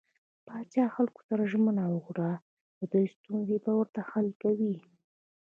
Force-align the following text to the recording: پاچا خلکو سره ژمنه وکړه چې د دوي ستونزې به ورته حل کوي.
پاچا 0.47 0.85
خلکو 0.95 1.21
سره 1.29 1.43
ژمنه 1.51 1.83
وکړه 1.89 2.29
چې 2.77 2.83
د 2.87 2.91
دوي 2.91 3.07
ستونزې 3.17 3.57
به 3.63 3.71
ورته 3.79 4.01
حل 4.11 4.27
کوي. 4.43 4.75